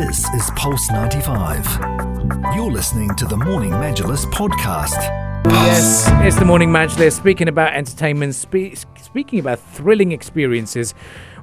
[0.00, 1.78] This is Pulse 95.
[2.54, 4.96] You're listening to the Morning Majlis podcast.
[5.44, 7.12] Yes, it's the morning Majlis.
[7.12, 10.94] Speaking about entertainment, spe- speaking about thrilling experiences,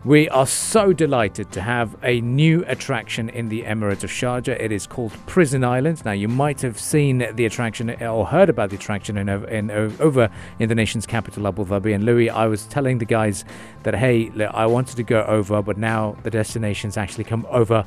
[0.03, 4.59] we are so delighted to have a new attraction in the Emirates of Sharjah.
[4.59, 6.03] It is called Prison Island.
[6.03, 10.31] Now, you might have seen the attraction or heard about the attraction in, in, over
[10.57, 11.93] in the nation's capital, Abu Dhabi.
[11.93, 13.45] And Louis, I was telling the guys
[13.83, 17.85] that, hey, I wanted to go over, but now the destination's actually come over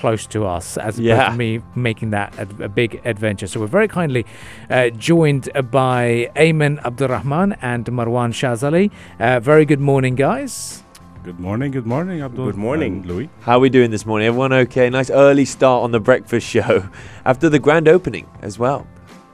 [0.00, 1.28] close to us as opposed Yeah.
[1.30, 3.46] to me making that a, a big adventure.
[3.46, 4.24] So we're very kindly
[4.70, 8.90] uh, joined by Ayman Abdurrahman and Marwan Shazali.
[9.20, 10.82] Uh, very good morning, guys.
[11.24, 12.46] Good morning, good morning, Abdul.
[12.46, 12.92] Good morning.
[12.96, 13.28] and Louis.
[13.42, 14.26] How are we doing this morning?
[14.26, 14.90] Everyone okay?
[14.90, 16.88] Nice early start on the breakfast show
[17.24, 18.86] after the grand opening as well.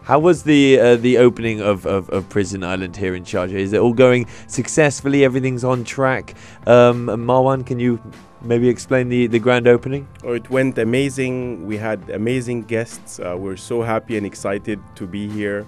[0.03, 3.53] How was the uh, the opening of, of, of Prison Island here in Sharjah?
[3.67, 5.23] Is it all going successfully?
[5.25, 6.35] Everything's on track.
[6.67, 7.99] Um, Marwan, can you
[8.43, 10.09] maybe explain the, the grand opening?
[10.25, 11.67] Oh, it went amazing.
[11.67, 13.19] We had amazing guests.
[13.21, 15.67] Uh, we're so happy and excited to be here.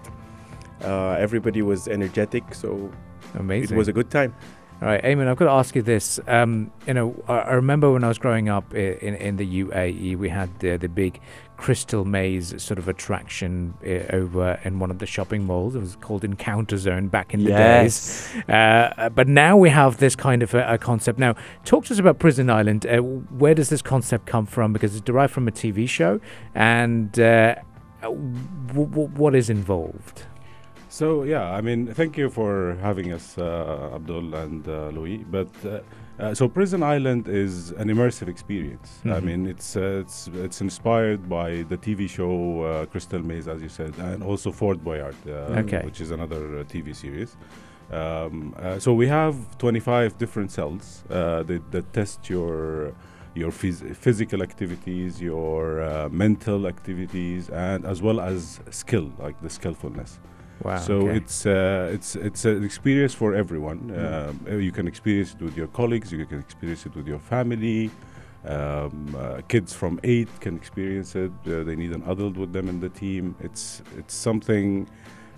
[0.83, 2.91] Uh, everybody was energetic, so
[3.35, 3.77] Amazing.
[3.77, 4.35] it was a good time.
[4.81, 6.19] All right, Ayman, I've got to ask you this.
[6.27, 9.65] Um, you know, I, I remember when I was growing up i- in, in the
[9.65, 11.21] UAE, we had the, the big
[11.61, 15.75] crystal maze sort of attraction uh, over in one of the shopping malls.
[15.77, 18.33] It was called Encounter Zone back in the days.
[18.49, 21.19] Uh, but now we have this kind of a, a concept.
[21.19, 21.35] Now,
[21.67, 22.87] talk to us about Prison Island.
[22.87, 23.01] Uh,
[23.43, 24.73] where does this concept come from?
[24.73, 26.19] Because it's derived from a TV show,
[26.55, 27.57] and uh,
[28.01, 30.25] w- w- what is involved?
[30.89, 35.19] So yeah, I mean, thank you for having us, uh, Abdul and uh, Louis.
[35.19, 35.51] But
[36.21, 38.89] uh, so Prison Island is an immersive experience.
[39.05, 39.25] I Mhm.
[39.25, 43.69] mean, it's uh, it's it's inspired by the TV show uh, Crystal Maze, as you
[43.69, 45.83] said, and also Fort Boyard, uh, Okay.
[45.85, 47.37] which is another uh, TV series.
[47.93, 52.93] Um, uh, so we have 25 different cells uh, that, that test your
[53.35, 59.49] your phys- physical activities, your uh, mental activities, and as well as skill, like the
[59.51, 60.19] skillfulness.
[60.65, 60.77] Wow.
[60.79, 61.17] So okay.
[61.17, 63.91] it's uh, it's it's an experience for everyone.
[63.97, 66.13] Um, uh, you can experience it with your colleagues.
[66.13, 67.91] You can experience it with your family.
[68.45, 71.33] Um, uh, kids from eight can experience it.
[71.47, 73.35] Uh, they need an adult with them in the team.
[73.41, 74.89] It's it's something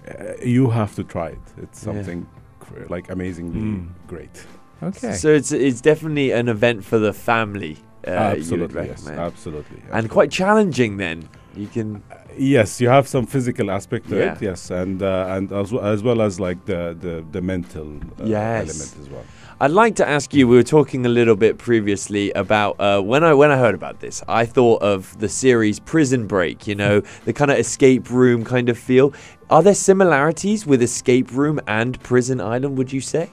[0.09, 1.47] uh, you have to try it.
[1.63, 1.93] It's Yeah.
[1.93, 2.27] something
[2.61, 3.89] cr- like amazingly Mm.
[4.07, 4.47] great.
[4.83, 5.13] okay.
[5.15, 7.77] So it's it's definitely an event for the family.
[8.07, 9.21] Uh, absolutely, yes, recommend.
[9.21, 9.83] absolutely.
[9.93, 10.97] and quite challenging.
[10.99, 12.03] Then you can.
[12.37, 14.33] Yes, you have some physical aspect to Yeah.
[14.35, 14.43] it.
[14.43, 18.25] Yes, and uh, and as well, as well as like the the, the mental uh,
[18.25, 18.69] Yes.
[18.69, 19.25] element as well.
[19.61, 20.49] I'd like to ask you.
[20.49, 24.01] We were talking a little bit previously about uh, when I when I heard about
[24.01, 24.23] this.
[24.29, 26.67] I thought of the series Prison Break.
[26.67, 29.13] You know, the kind of escape room kind of feel.
[29.51, 32.77] Are there similarities with Escape Room and Prison Island?
[32.79, 33.31] Would you say?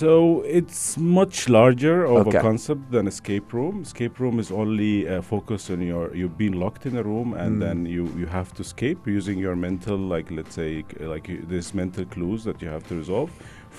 [0.00, 2.38] So it's much larger of Okay.
[2.38, 3.82] a concept than escape room.
[3.82, 7.56] Escape room is only uh, focused on your you being locked in a room and
[7.56, 7.60] Mm.
[7.64, 10.84] then you you have to escape using your mental like let's say
[11.14, 13.30] like you, this mental clues that you have to resolve.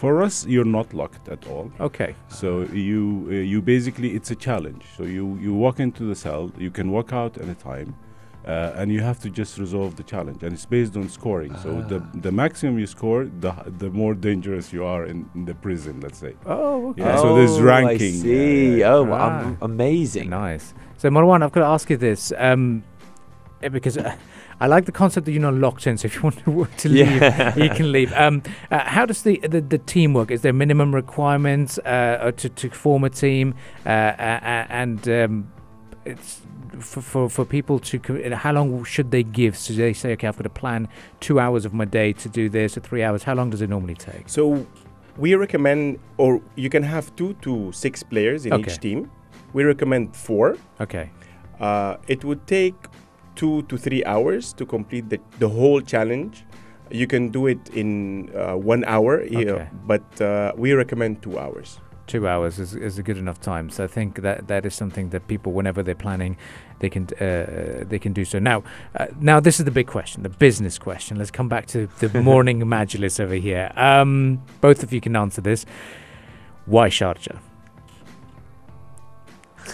[0.02, 1.66] For us, you're not locked at all.
[1.80, 2.12] okay.
[2.28, 2.48] So
[2.90, 3.00] you
[3.30, 4.84] uh, you basically it's a challenge.
[4.98, 7.88] So you you walk into the cell, you can walk out anytime.
[8.48, 11.56] Uh, and you have to just resolve the challenge, and it's based on scoring.
[11.64, 12.20] So the Ah.
[12.26, 16.00] the maximum you score, the the more dangerous you are in, in the prison.
[16.02, 16.34] Let's say.
[16.46, 17.02] Oh, okay.
[17.04, 18.14] Yeah, so there's Oh, ranking.
[18.16, 18.70] I see.
[18.70, 18.94] yeah, yeah.
[18.96, 19.42] Oh, Ah.
[19.42, 20.30] am- amazing.
[20.30, 20.74] Nice.
[20.98, 22.84] So Marwan, I've got to ask you this, um,
[23.62, 24.16] eh, because uh,
[24.60, 25.98] I like the concept that you're not locked in.
[25.98, 27.56] So if you want to, to leave, Yeah.
[27.56, 28.12] you can leave.
[28.14, 28.42] Um,
[28.72, 30.32] uh, how does the, the the team work?
[30.32, 33.54] Is there minimum requirements uh, uh, to to form a team?
[33.86, 35.52] Uh, uh, and um,
[36.06, 36.41] it's
[36.80, 38.00] for, for for people to.
[38.36, 39.58] How long should they give?
[39.58, 40.88] So they say, okay, I've got to plan
[41.20, 43.24] two hours of my day to do this, or three hours.
[43.24, 44.28] How long does it normally take?
[44.30, 44.66] So
[45.18, 48.72] we recommend, or you can have two to six players in Okay.
[48.72, 49.12] each team.
[49.54, 50.58] We recommend four.
[50.80, 51.12] Okay.
[51.60, 52.76] Uh, it would take
[53.36, 56.46] two to three hours to complete the, the whole challenge.
[56.90, 59.68] You can do it in uh, one hour, yeah, Okay.
[59.86, 61.80] but uh, we recommend two hours.
[62.08, 63.70] Two hours is, is a good enough time.
[63.70, 66.38] So I think that that is something that people, whenever they're planning,
[66.80, 68.40] they can uh, they can do so.
[68.40, 68.64] Now,
[68.96, 71.18] uh, now this is the big question, the business question.
[71.18, 73.72] Let's come back to the morning majlis over here.
[73.76, 75.66] Um, both of you can answer this.
[76.66, 77.40] Why Sharjah?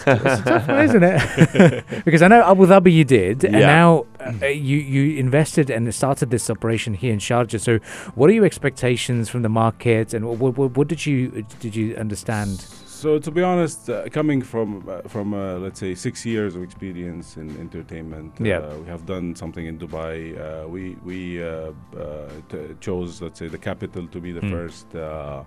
[0.06, 1.84] it's a tough one, isn't it?
[2.04, 4.06] because I know Abu Dhabi you did, and now
[4.42, 7.60] uh, you you invested and started this operation here in Sharjah.
[7.60, 7.78] So,
[8.14, 11.96] what are your expectations from the market, and what, what, what did you did you
[11.96, 12.60] understand?
[13.02, 16.62] So to be honest, uh, coming from uh, from uh, let's say six years of
[16.64, 18.58] experience in entertainment, Yeah.
[18.58, 20.16] uh, we have done something in Dubai.
[20.34, 21.48] Uh, we we uh,
[21.96, 24.50] uh, t- chose let's say the capital to be the Mm.
[24.50, 25.44] first uh,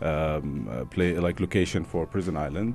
[0.00, 2.74] um, uh, play like location for Prison Island.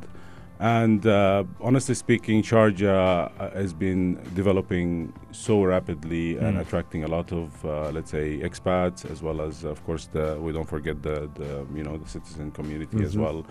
[0.60, 6.62] And uh, honestly speaking, Sharjah uh, has been developing so rapidly and Mm.
[6.62, 10.52] attracting a lot of, uh, let's say, expats as well as, of course, the, we
[10.52, 13.22] don't forget the, the you know the citizen community as Mhm.
[13.24, 13.46] well.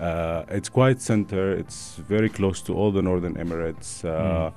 [0.00, 1.50] Uh, it's quite center.
[1.52, 4.04] It's very close to all the Northern Emirates.
[4.04, 4.52] Uh, Mm.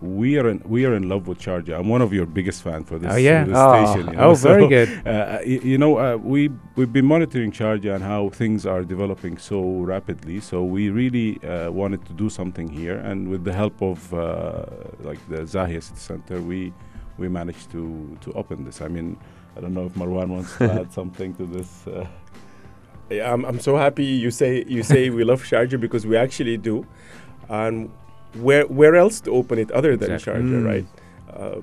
[0.00, 1.78] We are in we are in love with Sharjah.
[1.78, 3.44] I'm one of your biggest fans for this, Oh, yeah?
[3.44, 3.72] this Oh.
[3.86, 4.12] station.
[4.12, 4.88] you Oh, know, very so, good.
[5.06, 9.38] uh, y- you know, uh, we we've been monitoring Sharjah and how things are developing
[9.38, 10.40] so rapidly.
[10.40, 14.64] So we really uh, wanted to do something here, and with the help of uh,
[15.02, 16.72] like the Zahia City Center, we
[17.16, 17.82] we managed to
[18.22, 18.80] to open this.
[18.82, 19.16] I mean,
[19.56, 21.86] I don't know if Marwan wants to add something to this.
[21.86, 22.06] Uh,
[23.10, 26.56] Yeah, I'm, I'm so happy you say you say we love Sharjah because we actually
[26.56, 26.84] do,
[27.48, 27.90] and
[28.40, 30.42] where where else to open it other than Exactly.
[30.42, 30.66] Sharjah, Mm.
[30.66, 30.86] right?
[31.32, 31.60] Uh,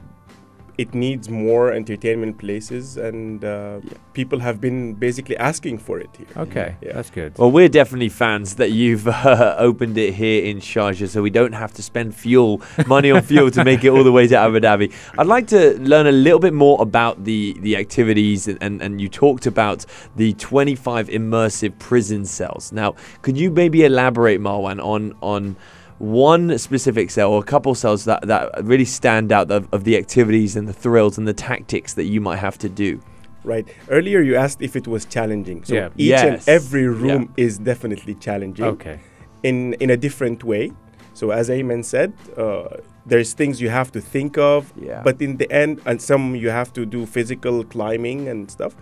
[0.78, 3.94] it needs more entertainment places, and uh, Yeah.
[4.14, 6.28] people have been basically asking for it here.
[6.44, 6.94] Okay, Yeah.
[6.96, 7.38] that's good.
[7.38, 11.54] Well, we're definitely fans that you've uh, opened it here in Sharjah, so we don't
[11.54, 14.60] have to spend fuel, money on fuel, to make it all the way to Abu
[14.60, 14.92] Dhabi.
[15.20, 19.02] I'd like to learn a little bit more about the the activities, and, and, and
[19.02, 19.86] you talked about
[20.16, 22.72] the 25 immersive prison cells.
[22.72, 25.56] Now, could you maybe elaborate, Marwan, on on
[26.02, 29.96] one specific cell or a couple cells that, that really stand out of, of the
[29.98, 33.00] activities and the thrills and the tactics that you might have to do?
[33.44, 33.68] Right.
[33.90, 35.64] Earlier you asked if it was challenging.
[35.64, 35.90] So Yeah.
[35.98, 36.24] each Yes.
[36.48, 36.88] and every Yeah.
[37.04, 38.98] room is definitely challenging Okay.
[39.44, 40.72] in in a different way.
[41.14, 42.64] So as Ayman said, uh,
[43.06, 45.02] there's things you have to think of, Yeah.
[45.04, 48.74] but in the end, and some you have to do physical climbing and stuff.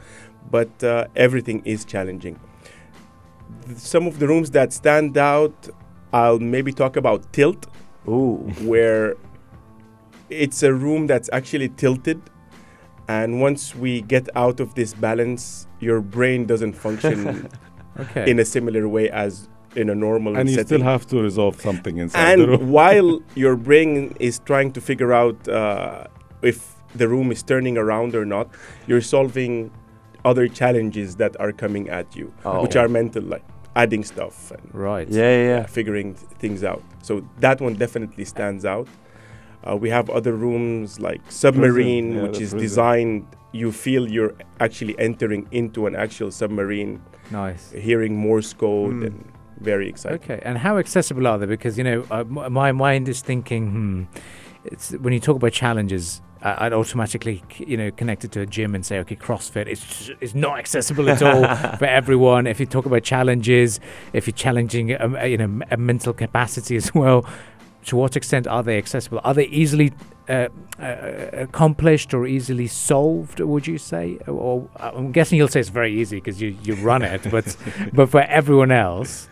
[0.51, 2.35] But uh, everything is challenging.
[3.65, 5.69] Th- Some of the rooms that stand out,
[6.13, 7.67] I'll maybe talk about tilt,
[8.07, 8.37] Ooh.
[8.61, 9.15] where
[10.29, 12.21] it's a room that's actually tilted.
[13.07, 17.49] And once we get out of this balance, your brain doesn't function
[17.99, 18.29] Okay.
[18.31, 21.97] in a similar way as in a normal and you still have to resolve something
[21.97, 22.71] inside the and room.
[22.79, 26.05] while your brain is trying to figure out uh,
[26.41, 28.47] if the room is turning around or not,
[28.87, 29.69] you're solving
[30.23, 32.61] other challenges that are coming at you, Oh.
[32.61, 33.43] which are mental, like
[33.81, 35.07] adding stuff and right.
[35.09, 35.65] Yeah, yeah, yeah.
[35.79, 36.83] figuring th- things out.
[37.07, 37.11] So
[37.45, 38.87] that one definitely stands out.
[39.65, 42.59] Uh, we have other rooms like submarine, yeah, which is prison.
[42.67, 43.21] designed.
[43.51, 44.33] You feel you're
[44.65, 46.91] actually entering into an actual submarine,
[47.31, 47.63] Nice.
[47.87, 49.05] hearing Morse code, Mm.
[49.07, 49.15] and
[49.71, 50.19] very exciting.
[50.23, 51.47] Okay, and how accessible are they?
[51.57, 54.03] Because you know, uh, m- my mind is thinking, hmm,
[54.71, 58.41] it's when you talk about challenges, I- I'd automatically, c- you know, connect it to
[58.41, 61.43] a gym and say, okay, CrossFit is is not accessible at all
[61.77, 62.47] for everyone.
[62.47, 63.79] If you talk about challenges,
[64.13, 67.25] if you're challenging, um, uh, you know, a mental capacity as well,
[67.85, 69.19] to what extent are they accessible?
[69.23, 69.91] Are they easily
[70.29, 70.47] uh,
[70.79, 70.85] uh,
[71.33, 73.39] accomplished or easily solved?
[73.41, 74.17] Would you say?
[74.27, 77.55] Or, or I'm guessing you'll say it's very easy because you you run it, but
[77.93, 79.27] but for everyone else.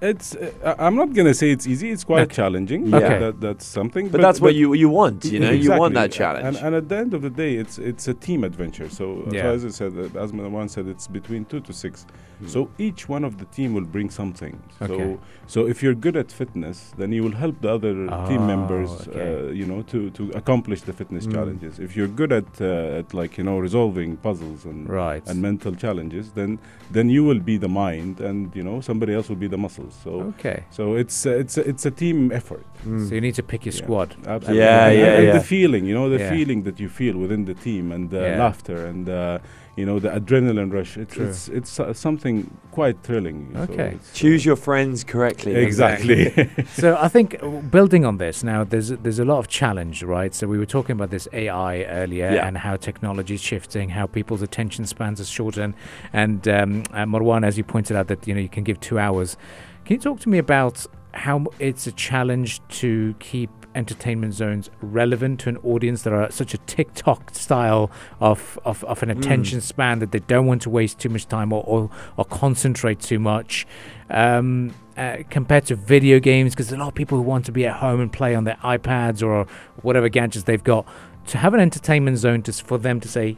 [0.00, 0.36] It's.
[0.36, 1.90] Uh, I- I'm not gonna say it's easy.
[1.90, 2.34] It's quite Okay.
[2.36, 2.86] challenging.
[2.86, 2.96] Yeah.
[2.98, 3.18] Okay.
[3.18, 4.08] That, that's something.
[4.08, 5.50] But, that's what you you want, you know.
[5.50, 6.46] You want that challenge.
[6.46, 8.88] And, and at the end of the day, it's it's a team adventure.
[8.88, 9.42] So, uh, Yeah.
[9.42, 12.06] so as I said, uh, as one said, it's between two to six.
[12.42, 12.48] Mm.
[12.54, 14.54] So each one of the team will bring something.
[14.80, 14.96] Okay.
[14.96, 15.18] So
[15.54, 18.90] so if you're good at fitness, then you will help the other Oh, team members,
[19.08, 19.20] okay.
[19.20, 21.32] uh, you know, to, to accomplish the fitness Mm.
[21.36, 21.72] challenges.
[21.86, 25.24] If you're good at uh, at like you know resolving puzzles and Right.
[25.30, 26.50] and mental challenges, then
[26.96, 29.87] then you will be the mind, and you know somebody else will be the muscles.
[29.90, 30.64] So Okay.
[30.70, 32.64] so it's uh, it's it's a team effort.
[32.84, 33.82] So you need to pick your Yeah.
[33.82, 34.14] squad.
[34.26, 34.58] Absolutely.
[34.58, 35.32] Yeah, And- yeah, and yeah.
[35.32, 36.30] the feeling, you know, the Yeah.
[36.30, 38.38] feeling that you feel within the team and the Yeah.
[38.38, 39.38] laughter and uh,
[39.76, 40.96] you know the adrenaline rush.
[40.96, 41.26] It's True.
[41.28, 43.50] it's it's uh, something quite thrilling.
[43.54, 43.88] So Okay.
[43.94, 45.54] uh, Choose your friends correctly.
[45.54, 46.32] exactly.
[46.82, 50.34] so I think uh, building on this now, there's there's a lot of challenge, right?
[50.34, 52.46] So we were talking about this AI earlier Yeah.
[52.46, 55.74] and how technology is shifting, how people's attention spans are shortened,
[56.12, 58.98] and um, uh, Marwan, as you pointed out, that you know you can give two
[58.98, 59.36] hours.
[59.84, 65.38] Can you talk to me about how it's a challenge to keep entertainment zones relevant
[65.40, 69.18] to an audience that are such a TikTok style of, of, of an Mm.
[69.18, 73.00] attention span that they don't want to waste too much time or, or, or concentrate
[73.00, 73.66] too much
[74.10, 77.52] um, uh, compared to video games because there's a lot of people who want to
[77.52, 79.46] be at home and play on their iPads or
[79.82, 80.86] whatever gadgets they've got.
[81.28, 83.36] To have an entertainment zone to, for them to say,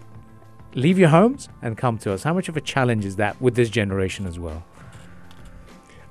[0.75, 2.23] leave your homes and come to us.
[2.23, 4.63] How much of a challenge is that with this generation as well?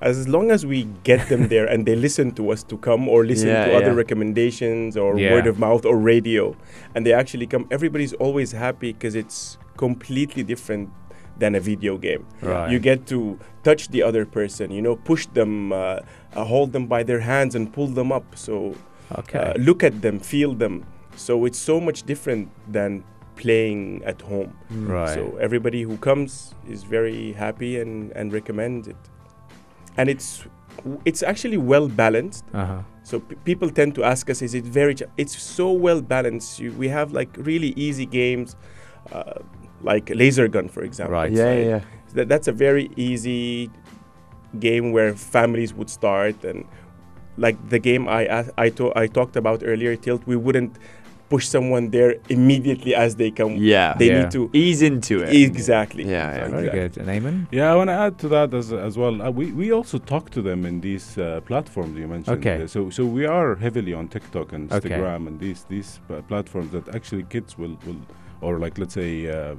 [0.01, 3.25] As long as we get them there and they listen to us to come or
[3.25, 5.31] listen Yeah, to other recommendations or Yeah.
[5.33, 6.55] word of mouth or radio
[6.95, 10.89] and they actually come everybody's always happy because it's completely different
[11.37, 12.71] than a video game Right.
[12.71, 15.99] you get to touch the other person you know push them uh,
[16.35, 18.75] uh, hold them by their hands and pull them up so
[19.21, 19.39] Okay.
[19.39, 23.03] uh, look at them feel them so it's so much different than
[23.35, 25.13] playing at home right.
[25.15, 28.97] so everybody who comes is very happy and, and recommends it.
[29.97, 30.45] And it's
[31.05, 32.45] it's actually well balanced.
[32.53, 32.81] Uh-huh.
[33.03, 34.95] So p- people tend to ask us, is it very?
[34.95, 35.03] Ch-?
[35.17, 36.59] It's so well balanced.
[36.59, 38.55] You, we have like really easy games,
[39.11, 39.39] uh,
[39.81, 41.13] like laser gun, for example.
[41.13, 41.31] Right.
[41.31, 41.81] Yeah, yeah, yeah.
[42.13, 43.69] That, that's a very easy
[44.59, 46.65] game where families would start and
[47.37, 50.25] like the game I a- I, to- I talked about earlier, Tilt.
[50.25, 50.77] We wouldn't
[51.29, 53.53] push someone there immediately as they come.
[53.55, 53.93] Yeah.
[53.99, 54.19] They Yeah.
[54.21, 55.29] need to Ease into it.
[55.33, 56.03] exactly.
[56.03, 56.47] Yeah, yeah.
[56.49, 56.97] Very good.
[56.97, 57.47] And Ayman?
[57.51, 59.21] Yeah, I want to add to that as, as well.
[59.21, 62.37] Uh, we, we also talk to them in these uh, platforms you mentioned.
[62.39, 62.63] Okay.
[62.63, 64.89] Uh, so so we are heavily on TikTok and Okay.
[64.89, 68.01] Instagram and these these uh, platforms that actually kids will, will
[68.41, 69.55] or like let's say uh,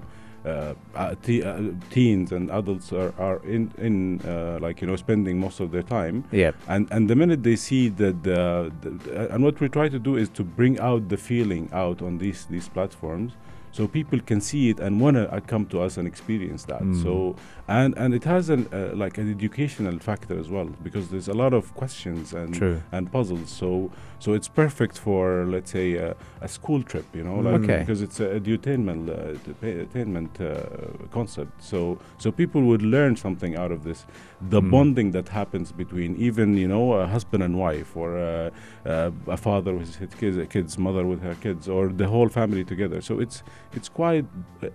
[1.22, 5.60] te- uh, teens and adults are, are in in uh, like you know spending most
[5.60, 6.24] of their time.
[6.32, 6.52] Yeah.
[6.68, 10.16] And and the minute they see that the, the and what we try to do
[10.16, 13.32] is to bring out the feeling out on these these platforms
[13.72, 16.82] so people can see it and want to uh, come to us and experience that
[16.82, 17.02] Mm.
[17.02, 17.36] so
[17.68, 21.34] and and it has an uh, like an educational factor as well because there's a
[21.42, 22.80] lot of questions and True.
[22.92, 27.38] and puzzles so so it's perfect for let's say a, a school trip you know
[27.48, 27.78] like Okay.
[27.80, 33.72] because it's a edutainment uh, edutainment uh, concept so so people would learn something out
[33.72, 34.06] of this
[34.54, 34.70] the Mm.
[34.70, 38.50] bonding that happens between even you know a husband and wife or uh,
[38.86, 42.28] uh, a father with his kids a kid's mother with her kids or the whole
[42.40, 44.24] family together so it's it's quite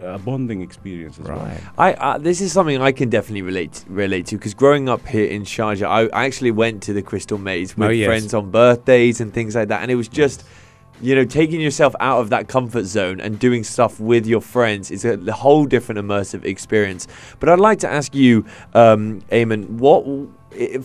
[0.02, 1.62] a bonding experience as well Right.
[1.78, 5.26] I uh, this is something I can definitely relate relate to because growing up here
[5.26, 8.08] in Sharjah, I, I actually went to the Crystal Maze with Oh, yes.
[8.08, 10.46] friends on birthdays and things like that, and it was just.
[11.02, 14.92] You know, taking yourself out of that comfort zone and doing stuff with your friends
[14.92, 17.06] is a whole different immersive experience.
[17.42, 20.06] But I'd like to ask you, um, Ayman, what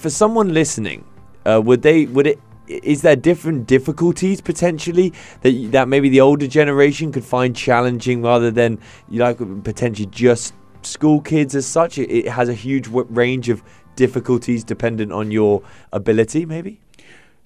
[0.00, 1.04] for someone listening,
[1.46, 2.40] uh, would they would it
[2.70, 5.12] is there different difficulties potentially
[5.42, 10.54] that that maybe the older generation could find challenging rather than you like potentially just
[10.82, 11.98] school kids as such?
[11.98, 13.62] It, it has a huge range of
[13.96, 15.62] difficulties dependent on your
[15.92, 16.80] ability maybe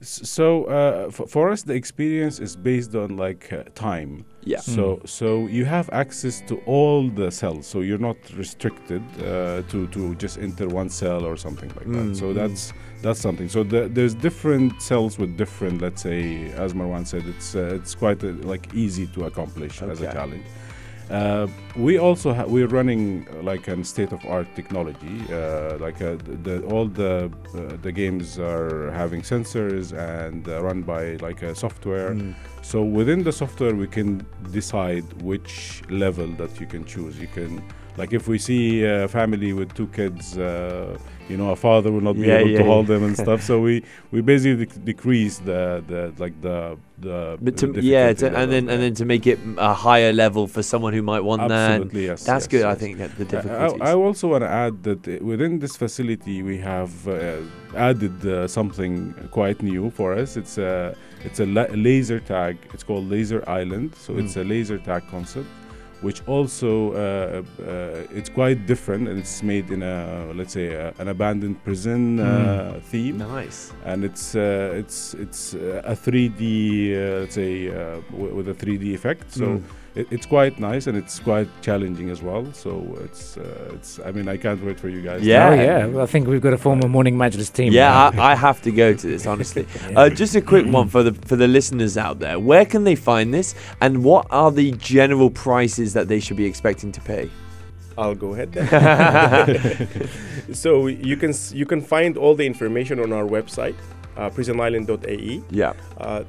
[0.08, 5.00] so uh, f- for us the experience is based on like uh, time yeah So
[5.04, 7.66] so you have access to all the cells.
[7.66, 11.94] So you're not restricted uh, to to just enter one cell or something like Mm,
[12.08, 12.16] that.
[12.16, 12.34] So mm.
[12.34, 13.48] that's that's something.
[13.48, 15.80] So the, there's different cells with different.
[15.80, 20.00] Let's say, as Marwan said, it's uh, it's quite uh like easy to accomplish as
[20.00, 20.44] a challenge.
[21.10, 21.46] Uh,
[21.76, 25.22] we also ha- we're running uh, like a state of art technology.
[25.30, 30.62] Uh, like uh, the, the all the uh, the games are having sensors and uh,
[30.62, 32.14] run by like a software.
[32.14, 32.34] Mm.
[32.62, 37.18] So within the software, we can decide which level that you can choose.
[37.18, 37.62] You can,
[37.96, 40.96] like, if we see a family with two kids, uh,
[41.28, 43.40] you know, a father will not be Yeah, able yeah, to hold them and stuff.
[43.42, 43.82] So we
[44.12, 47.38] we basically dec- decrease the the like the the.
[47.40, 50.62] but to, yeah to, and then and then to make it a higher level for
[50.62, 52.24] someone who might want that absolutely yes.
[52.24, 55.08] that's yes, good i think that the difficulties I, I also want to add that
[55.08, 57.38] uh, within this facility we have uh,
[57.74, 60.36] added uh, something quite new for us.
[60.36, 62.54] It's a it's a la- laser tag.
[62.74, 63.88] It's called Laser Island.
[64.04, 64.42] So it's Mm.
[64.42, 65.48] a laser tag concept,
[66.06, 66.98] which also uh,
[67.62, 69.96] uh, it's quite different and it's made in a
[70.38, 73.58] let's say a, an abandoned prison uh, theme nice
[73.90, 77.74] and it's uh, it's it's uh, a 3D uh, let's say uh,
[78.12, 79.26] w- with a 3D effect.
[79.40, 79.62] So Mm.
[79.94, 82.50] It, it's quite nice and it's quite challenging as well.
[82.52, 85.22] So it's uh, it's I mean I can't wait for you guys.
[85.22, 85.48] Yeah.
[85.48, 85.86] Oh, yeah.
[85.86, 87.72] Well, I think we've got a former Morning Majlis team.
[87.72, 91.02] yeah I, I have to go to this honestly Uh, just a quick one for
[91.02, 92.38] the for the listeners out there.
[92.38, 96.46] Where can they find this, and what are the general prices that they should be
[96.46, 97.30] expecting to pay?
[97.96, 98.52] I'll go ahead
[100.52, 103.76] so you can you can find all the information on our website,
[104.16, 105.42] uh, prisonisland.ae.
[105.50, 105.74] Yeah.
[105.98, 106.24] Uh,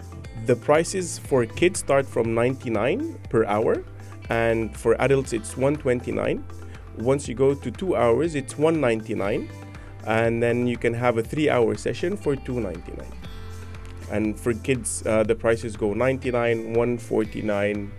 [0.45, 3.83] the prices for kids start from 99 per hour,
[4.29, 6.43] and for adults it's 129.
[6.97, 9.49] Once you go to two hours, it's 199,
[10.05, 13.05] and then you can have a three-hour session for 299.
[14.11, 17.91] And for kids, uh, the prices go 99, 149,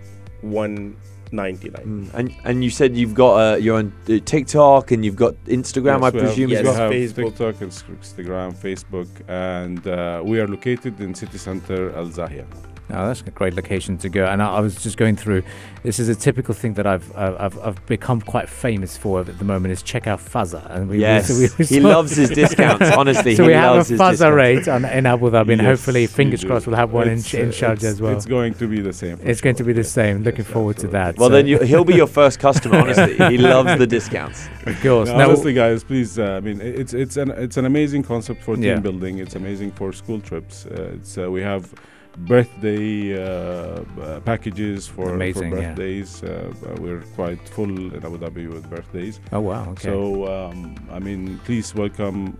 [1.31, 1.85] 199.
[1.85, 2.13] Mm.
[2.13, 6.01] And and you said you've got uh, you're on uh, TikTok and you've got Instagram,
[6.03, 7.29] I Yes, we have- presume yes, as we have Facebook.
[7.37, 12.45] TikTok, Ins- Instagram, Facebook, and uh, we are located in city center Al Zahia.
[12.89, 14.25] Oh, that's a great location to go.
[14.25, 15.43] And I, I was just going through.
[15.83, 19.37] This is a typical thing that I've uh, I've, I've become quite famous for at
[19.37, 20.69] the moment is check out Fazaa.
[20.73, 22.89] And we, Yes, we, we he loves his discounts.
[22.91, 24.35] Honestly, so he we have loves a his Fazaa discounts.
[24.35, 27.27] rate on, in Abu Dhabi, and Yes, hopefully, fingers crossed, we'll have one in, It's,
[27.27, 28.15] Sh- in uh, Sharjah as well.
[28.15, 29.17] It's going to be the same.
[29.17, 29.83] for It's going to be sure.
[29.83, 30.23] the same.
[30.23, 31.17] Looking Yes, forward to that.
[31.17, 32.77] Well, So- then you, he'll be your first customer.
[32.83, 34.47] Honestly, he loves the discounts.
[34.65, 35.09] of course.
[35.09, 36.17] No, Now- honestly, guys, please.
[36.17, 38.79] Uh, I mean, it's it's an it's an amazing concept for team Yeah.
[38.79, 39.17] building.
[39.19, 40.65] It's amazing for school trips.
[40.65, 41.73] Uh, it's uh, we have
[42.17, 46.23] birthday uh, uh, packages for, Amazing, for birthdays.
[46.23, 49.19] Uh, uh, we're quite full in Abu Dhabi with birthdays.
[49.31, 49.69] oh wow.
[49.71, 49.83] Okay.
[49.83, 52.37] So um, I mean, please welcome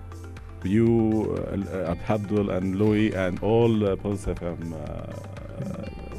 [0.63, 4.73] you, uh, uh, Abdul and Louis, and all uh, Pulse FM.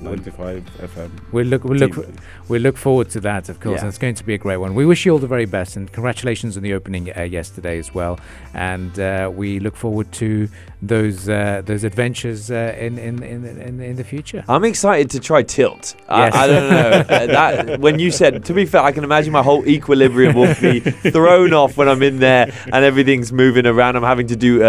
[0.00, 1.10] Uh, 95 FM.
[1.32, 2.16] We look, we look, team.
[2.48, 3.74] we look forward to that, of course.
[3.76, 3.80] Yeah.
[3.80, 4.74] And it's going to be a great one.
[4.74, 7.92] We wish you all the very best, and congratulations on the opening uh, yesterday as
[7.94, 8.18] well.
[8.54, 10.48] And uh, we look forward to
[10.80, 14.44] those uh, those adventures uh, in, in in in in the future.
[14.48, 15.96] I'm excited to try tilt.
[16.08, 16.34] Yes.
[16.34, 17.04] I, I don't know.
[17.18, 20.54] Uh, that when you said, to be fair, I can imagine my whole equilibrium will
[20.60, 23.96] be thrown off when I'm in there and everything's moving around.
[23.96, 24.66] I'm having to do uh,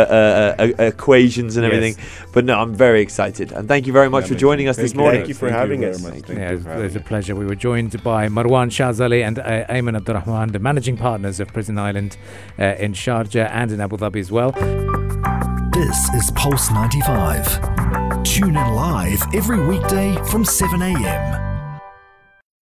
[0.57, 1.73] uh, uh, equations and Yes.
[1.73, 2.05] everything.
[2.33, 3.51] But no, I'm very excited.
[3.51, 4.99] And thank you very much for joining us Thank this you.
[4.99, 5.18] morning.
[5.19, 6.01] Thank you for having very us.
[6.01, 6.13] much.
[6.13, 7.35] Thank Thank yeah, you it's, for having it's a pleasure.
[7.35, 11.77] We were joined by Marwan Shahzali and uh, Ayman Abdurrahman, the managing partners of Prison
[11.77, 12.17] Island
[12.57, 14.51] uh, in Sharjah and in Abu Dhabi as well.
[15.71, 18.23] This is Pulse 95.
[18.23, 21.58] Tune in live every weekday from 7 a.m.